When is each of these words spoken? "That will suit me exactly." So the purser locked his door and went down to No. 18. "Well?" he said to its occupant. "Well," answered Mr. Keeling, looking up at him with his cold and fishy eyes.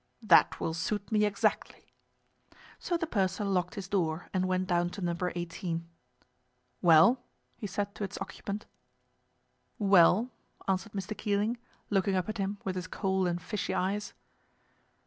"That 0.23 0.59
will 0.59 0.73
suit 0.73 1.11
me 1.11 1.25
exactly." 1.25 1.93
So 2.79 2.97
the 2.97 3.05
purser 3.05 3.43
locked 3.45 3.75
his 3.75 3.87
door 3.87 4.29
and 4.33 4.47
went 4.47 4.65
down 4.65 4.89
to 4.97 5.01
No. 5.01 5.15
18. 5.35 5.87
"Well?" 6.81 7.21
he 7.55 7.67
said 7.67 7.93
to 7.93 8.03
its 8.03 8.17
occupant. 8.19 8.65
"Well," 9.77 10.31
answered 10.67 10.93
Mr. 10.93 11.15
Keeling, 11.15 11.59
looking 11.91 12.15
up 12.15 12.27
at 12.29 12.39
him 12.39 12.57
with 12.63 12.75
his 12.77 12.87
cold 12.87 13.27
and 13.27 13.39
fishy 13.39 13.75
eyes. 13.75 14.13